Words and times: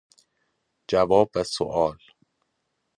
جواب 0.87 1.29
و 1.35 1.43
سؤال 1.43 1.97